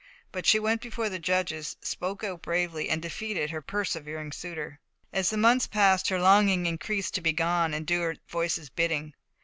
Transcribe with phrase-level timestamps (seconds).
[0.31, 4.79] But she went before the judges, spoke out bravely, and defeated her persevering suitor.
[5.13, 9.13] As the months passed, her longing increased to be gone and do her voices' bidding.